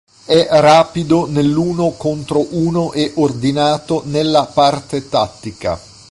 [0.25, 5.79] È rapido nell'uno contro uno e ordinato nella parte tattica.